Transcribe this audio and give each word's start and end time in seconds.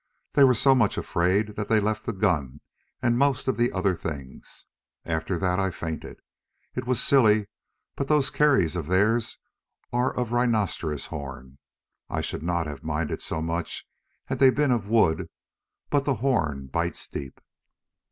They 0.33 0.43
were 0.43 0.55
so 0.55 0.73
much 0.73 0.97
afraid 0.97 1.49
that 1.57 1.67
they 1.67 1.79
left 1.79 2.07
the 2.07 2.11
gun 2.11 2.59
and 3.03 3.19
most 3.19 3.47
of 3.47 3.55
the 3.55 3.71
other 3.71 3.95
things. 3.95 4.65
After 5.05 5.37
that 5.37 5.59
I 5.59 5.69
fainted; 5.69 6.21
it 6.73 6.87
was 6.87 6.99
silly, 6.99 7.45
but 7.95 8.07
those 8.07 8.31
kerries 8.31 8.75
of 8.75 8.87
theirs 8.87 9.37
are 9.93 10.11
of 10.17 10.31
rhinoceros 10.31 11.05
horn—I 11.05 12.21
should 12.21 12.41
not 12.41 12.65
have 12.65 12.83
minded 12.83 13.21
so 13.21 13.43
much 13.43 13.87
had 14.25 14.39
they 14.39 14.49
been 14.49 14.71
of 14.71 14.87
wood, 14.87 15.29
but 15.91 16.05
the 16.05 16.15
horn 16.15 16.65
bites 16.65 17.07
deep. 17.07 17.39